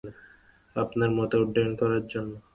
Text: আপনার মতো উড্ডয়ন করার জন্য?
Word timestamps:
আপনার 0.75 1.09
মতো 1.17 1.35
উড্ডয়ন 1.43 1.73
করার 1.81 2.03
জন্য? 2.07 2.31